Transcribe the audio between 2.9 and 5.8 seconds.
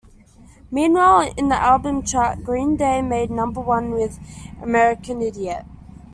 made number one with "American Idiot".